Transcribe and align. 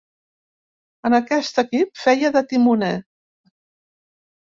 En 1.09 1.17
aquest 1.17 1.63
equip 1.65 2.03
feia 2.07 2.35
de 2.39 2.45
timoner. 2.55 2.93